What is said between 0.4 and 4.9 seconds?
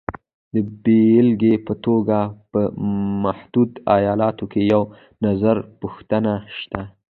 د بېلګې په توګه په متحده ایالاتو کې یو